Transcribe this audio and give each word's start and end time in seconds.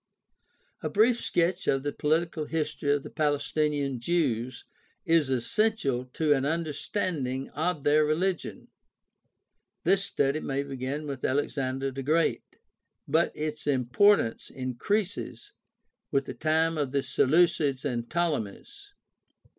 —A 0.81 0.89
brief 0.89 1.21
sketch 1.23 1.67
of 1.67 1.83
the 1.83 1.91
political 1.91 2.45
history 2.45 2.91
of 2.91 3.03
the 3.03 3.11
Palestinian 3.11 3.99
Jews 3.99 4.65
is 5.05 5.29
essential 5.29 6.05
to 6.13 6.33
an 6.33 6.43
understanding 6.43 7.51
of 7.51 7.83
their 7.83 8.03
religion. 8.03 8.69
This 9.83 10.03
study 10.03 10.39
may 10.39 10.63
begin 10.63 11.05
with 11.05 11.23
Alexander 11.23 11.91
the 11.91 12.01
Great, 12.01 12.41
but 13.07 13.31
its 13.35 13.67
importance 13.67 14.49
increases 14.49 15.53
with 16.09 16.25
the 16.25 16.33
time 16.33 16.79
of 16.79 16.93
the 16.93 17.03
Seleucids 17.03 17.85
and 17.85 18.09
Ptolemies. 18.09 18.93